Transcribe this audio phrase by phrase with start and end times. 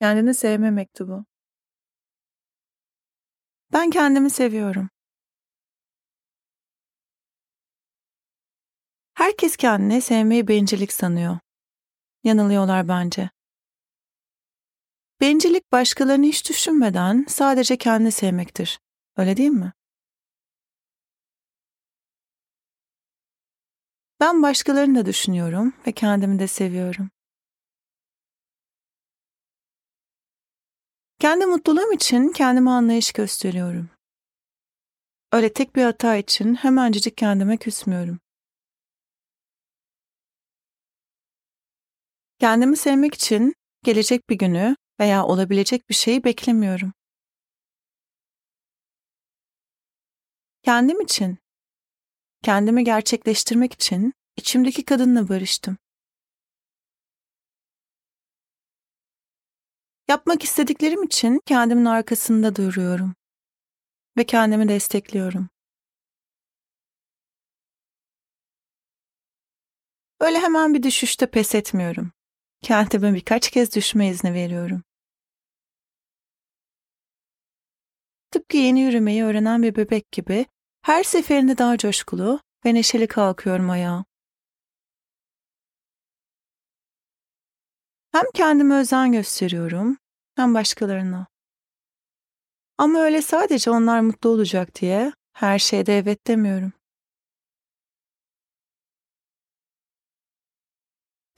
[0.00, 1.24] Kendini sevme mektubu.
[3.72, 4.90] Ben kendimi seviyorum.
[9.14, 11.38] Herkes kendini sevmeyi bencillik sanıyor.
[12.24, 13.30] Yanılıyorlar bence.
[15.20, 18.80] Bencillik başkalarını hiç düşünmeden sadece kendini sevmektir.
[19.16, 19.72] Öyle değil mi?
[24.20, 27.10] Ben başkalarını da düşünüyorum ve kendimi de seviyorum.
[31.18, 33.90] Kendi mutluluğum için kendime anlayış gösteriyorum.
[35.32, 38.18] Öyle tek bir hata için hemencecik kendime küsmüyorum.
[42.38, 46.92] Kendimi sevmek için gelecek bir günü veya olabilecek bir şeyi beklemiyorum.
[50.62, 51.38] Kendim için,
[52.42, 55.76] kendimi gerçekleştirmek için içimdeki kadınla barıştım.
[60.08, 63.14] Yapmak istediklerim için kendimin arkasında duruyorum
[64.16, 65.48] ve kendimi destekliyorum.
[70.20, 72.12] Öyle hemen bir düşüşte pes etmiyorum.
[72.62, 74.82] Kendime birkaç kez düşme izni veriyorum.
[78.30, 80.46] Tıpkı yeni yürümeyi öğrenen bir bebek gibi
[80.82, 84.04] her seferinde daha coşkulu ve neşeli kalkıyorum ayağa.
[88.16, 89.98] Hem kendime özen gösteriyorum
[90.36, 91.26] hem başkalarına.
[92.78, 96.72] Ama öyle sadece onlar mutlu olacak diye her şeyde evet demiyorum.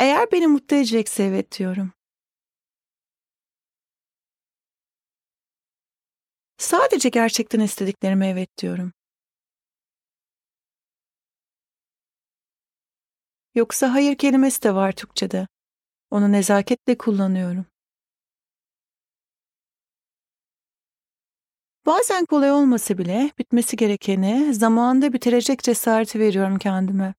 [0.01, 1.93] Eğer beni mutlu edecekse evet diyorum.
[6.59, 8.93] Sadece gerçekten istediklerime evet diyorum.
[13.55, 15.47] Yoksa hayır kelimesi de var Türkçe'de.
[16.11, 17.67] Onu nezaketle kullanıyorum.
[21.87, 27.15] Bazen kolay olmasa bile bitmesi gerekeni zamanında bitirecek cesareti veriyorum kendime.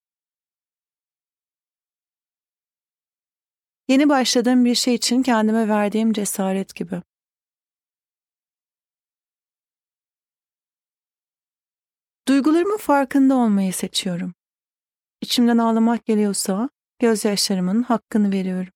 [3.88, 7.02] Yeni başladığım bir şey için kendime verdiğim cesaret gibi.
[12.28, 14.34] Duygularımın farkında olmayı seçiyorum.
[15.22, 16.69] İçimden ağlamak geliyorsa
[17.00, 18.74] gözyaşlarımın hakkını veriyorum.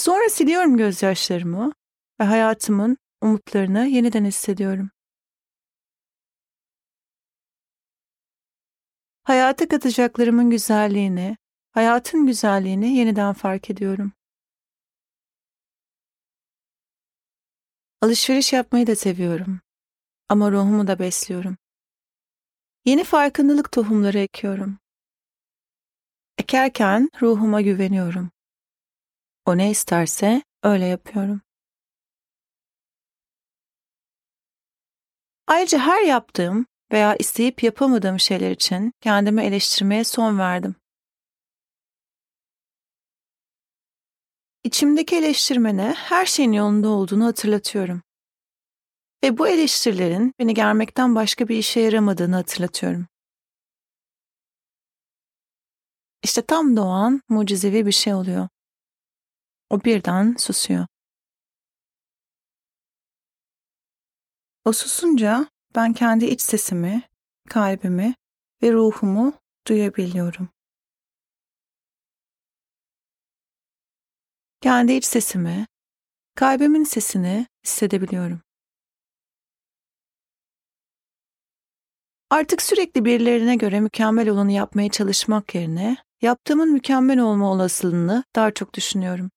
[0.00, 1.72] Sonra siliyorum gözyaşlarımı
[2.20, 4.90] ve hayatımın umutlarını yeniden hissediyorum.
[9.22, 11.36] Hayata katacaklarımın güzelliğini,
[11.72, 14.12] hayatın güzelliğini yeniden fark ediyorum.
[18.00, 19.60] Alışveriş yapmayı da seviyorum.
[20.28, 21.56] Ama ruhumu da besliyorum.
[22.84, 24.78] Yeni farkındalık tohumları ekiyorum.
[26.38, 28.30] Ekerken ruhuma güveniyorum.
[29.46, 31.40] O ne isterse öyle yapıyorum.
[35.46, 40.74] Ayrıca her yaptığım veya isteyip yapamadığım şeyler için kendimi eleştirmeye son verdim.
[44.64, 48.02] İçimdeki eleştirmene her şeyin yolunda olduğunu hatırlatıyorum.
[49.24, 53.06] Ve bu eleştirilerin beni germekten başka bir işe yaramadığını hatırlatıyorum.
[56.22, 58.48] İşte tam da o an mucizevi bir şey oluyor.
[59.70, 60.86] O birden susuyor.
[64.64, 67.02] O susunca ben kendi iç sesimi,
[67.48, 68.14] kalbimi
[68.62, 69.32] ve ruhumu
[69.66, 70.48] duyabiliyorum.
[74.60, 75.66] Kendi iç sesimi,
[76.34, 78.40] kalbimin sesini hissedebiliyorum.
[82.30, 88.74] Artık sürekli birilerine göre mükemmel olanı yapmaya çalışmak yerine yaptığımın mükemmel olma olasılığını daha çok
[88.74, 89.30] düşünüyorum.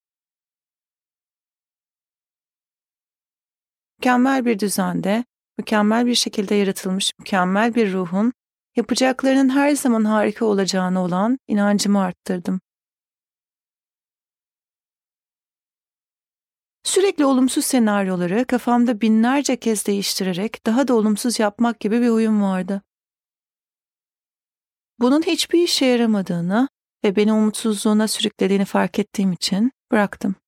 [4.03, 5.25] Mükemmel bir düzende,
[5.57, 8.33] mükemmel bir şekilde yaratılmış mükemmel bir ruhun
[8.75, 12.61] yapacaklarının her zaman harika olacağına olan inancımı arttırdım.
[16.83, 22.81] Sürekli olumsuz senaryoları kafamda binlerce kez değiştirerek daha da olumsuz yapmak gibi bir huyum vardı.
[24.99, 26.67] Bunun hiçbir işe yaramadığını
[27.03, 30.42] ve beni umutsuzluğuna sürüklediğini fark ettiğim için bıraktım.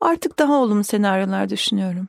[0.00, 2.08] Artık daha olumlu senaryolar düşünüyorum.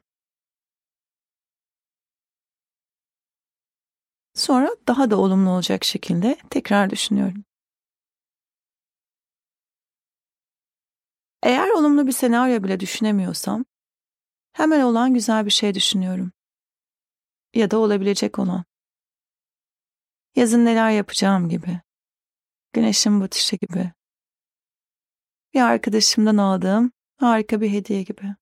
[4.33, 7.45] Sonra daha da olumlu olacak şekilde tekrar düşünüyorum.
[11.43, 13.65] Eğer olumlu bir senaryo bile düşünemiyorsam,
[14.53, 16.31] hemen olan güzel bir şey düşünüyorum.
[17.53, 18.63] Ya da olabilecek olan.
[20.35, 21.81] Yazın neler yapacağım gibi.
[22.73, 23.91] güneşin batışı gibi.
[25.53, 26.91] Bir arkadaşımdan aldığım
[27.21, 28.35] harika bir hediye gibi.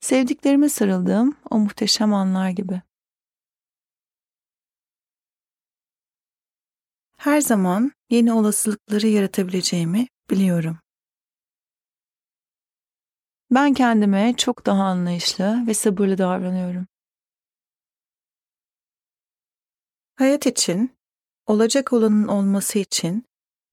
[0.00, 2.82] Sevdiklerime sarıldığım o muhteşem anlar gibi.
[7.16, 10.78] Her zaman yeni olasılıkları yaratabileceğimi biliyorum.
[13.50, 16.86] Ben kendime çok daha anlayışlı ve sabırlı davranıyorum.
[20.16, 20.96] Hayat için,
[21.46, 23.24] olacak olanın olması için,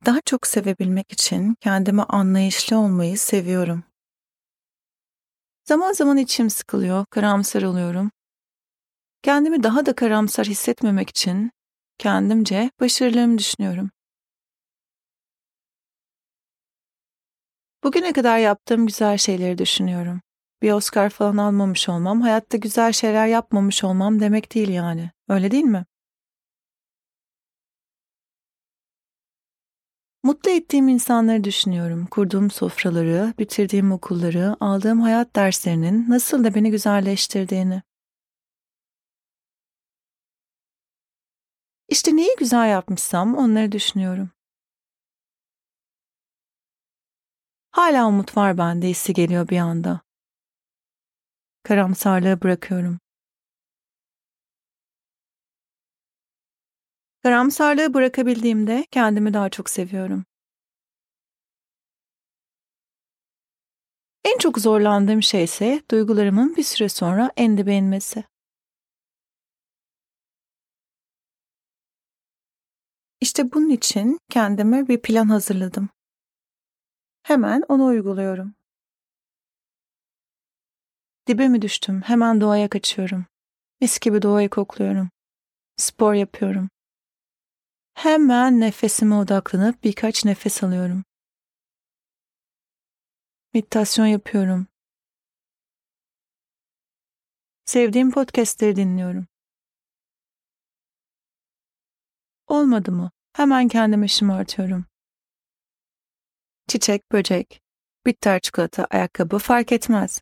[0.06, 3.83] daha çok sevebilmek için kendime anlayışlı olmayı seviyorum.
[5.63, 8.12] Zaman zaman içim sıkılıyor, karamsar oluyorum.
[9.24, 11.51] Kendimi daha da karamsar hissetmemek için
[11.98, 13.92] kendimce başarılarımı düşünüyorum.
[17.83, 20.21] Bugüne kadar yaptığım güzel şeyleri düşünüyorum.
[20.62, 25.12] Bir Oscar falan almamış olmam, hayatta güzel şeyler yapmamış olmam demek değil yani.
[25.30, 25.86] Öyle değil mi?
[30.31, 32.06] Mutlu ettiğim insanları düşünüyorum.
[32.06, 37.81] Kurduğum sofraları, bitirdiğim okulları, aldığım hayat derslerinin nasıl da beni güzelleştirdiğini.
[41.89, 44.30] İşte neyi güzel yapmışsam onları düşünüyorum.
[47.72, 50.01] Hala umut var bende hissi geliyor bir anda.
[51.63, 53.00] Karamsarlığı bırakıyorum.
[57.23, 60.25] Karamsarlığı bırakabildiğimde kendimi daha çok seviyorum.
[64.25, 68.23] En çok zorlandığım şey ise duygularımın bir süre sonra en dibe inmesi.
[73.21, 75.89] İşte bunun için kendime bir plan hazırladım.
[77.23, 78.56] Hemen onu uyguluyorum.
[81.27, 82.01] Dibe mi düştüm?
[82.01, 83.25] Hemen doğaya kaçıyorum.
[83.81, 85.09] Mis gibi doğayı kokluyorum.
[85.77, 86.69] Spor yapıyorum.
[87.93, 91.03] Hemen nefesime odaklanıp birkaç nefes alıyorum.
[93.53, 94.67] Meditasyon yapıyorum.
[97.65, 99.27] Sevdiğim podcastleri dinliyorum.
[102.47, 103.11] Olmadı mı?
[103.33, 104.85] Hemen kendimi şımartıyorum.
[106.67, 107.61] Çiçek, böcek,
[108.05, 110.21] bitter çikolata, ayakkabı fark etmez.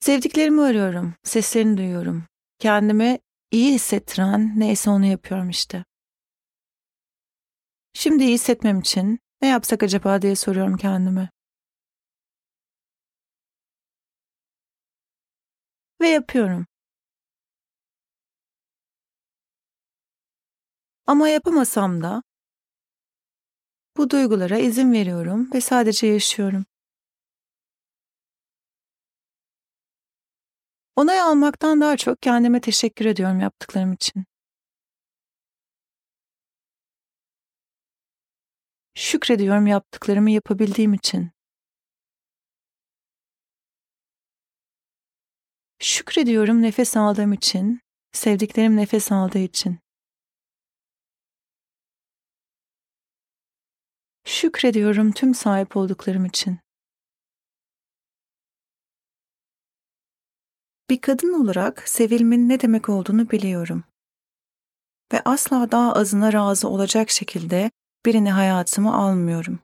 [0.00, 2.24] Sevdiklerimi arıyorum, seslerini duyuyorum.
[2.58, 3.18] Kendimi
[3.50, 5.84] iyi hissettiren neyse onu yapıyorum işte.
[7.92, 11.30] Şimdi iyi hissetmem için ne yapsak acaba diye soruyorum kendime.
[16.00, 16.66] Ve yapıyorum.
[21.06, 22.22] Ama yapamasam da
[23.96, 26.64] bu duygulara izin veriyorum ve sadece yaşıyorum.
[30.96, 34.24] Onay almaktan daha çok kendime teşekkür ediyorum yaptıklarım için.
[38.94, 41.30] Şükrediyorum yaptıklarımı yapabildiğim için.
[45.78, 47.80] Şükrediyorum nefes aldığım için,
[48.12, 49.78] sevdiklerim nefes aldığı için.
[54.24, 56.58] Şükrediyorum tüm sahip olduklarım için.
[60.90, 63.84] Bir kadın olarak sevilmenin ne demek olduğunu biliyorum.
[65.12, 67.70] Ve asla daha azına razı olacak şekilde
[68.06, 69.58] birini hayatıma almıyorum.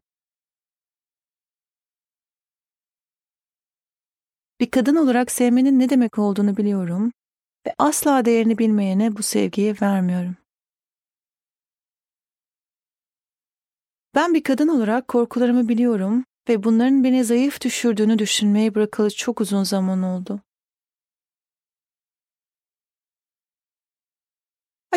[4.61, 7.13] Bir kadın olarak sevmenin ne demek olduğunu biliyorum
[7.67, 10.37] ve asla değerini bilmeyene bu sevgiyi vermiyorum.
[14.15, 19.63] Ben bir kadın olarak korkularımı biliyorum ve bunların beni zayıf düşürdüğünü düşünmeyi bırakalı çok uzun
[19.63, 20.46] zaman oldu.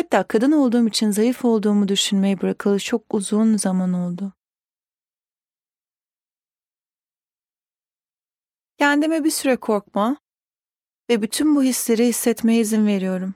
[0.00, 4.32] Hatta kadın olduğum için zayıf olduğumu düşünmeyi bırakalı çok uzun zaman oldu.
[8.78, 10.16] Kendime bir süre korkma
[11.10, 13.34] ve bütün bu hisleri hissetmeye izin veriyorum.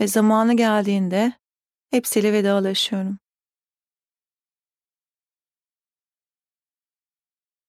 [0.00, 1.32] Ve zamanı geldiğinde
[1.90, 3.18] hepsiyle vedalaşıyorum.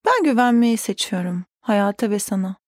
[0.06, 2.63] Ben güvenmeyi seçiyorum hayata ve sana.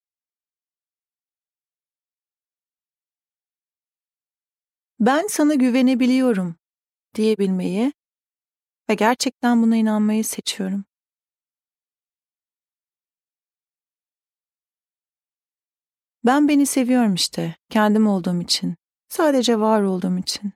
[4.99, 6.55] Ben sana güvenebiliyorum
[7.15, 7.93] diyebilmeyi
[8.89, 10.85] ve gerçekten buna inanmayı seçiyorum.
[16.25, 18.75] Ben beni seviyorum işte, kendim olduğum için,
[19.09, 20.53] sadece var olduğum için.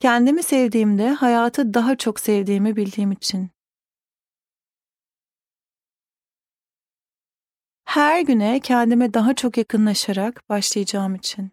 [0.00, 3.55] Kendimi sevdiğimde hayatı daha çok sevdiğimi bildiğim için.
[7.96, 11.50] her güne kendime daha çok yakınlaşarak başlayacağım için.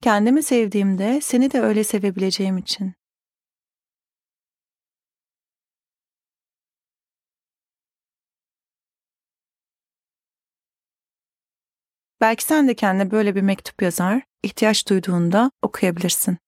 [0.00, 2.94] Kendimi sevdiğimde seni de öyle sevebileceğim için.
[12.20, 16.43] Belki sen de kendine böyle bir mektup yazar, ihtiyaç duyduğunda okuyabilirsin.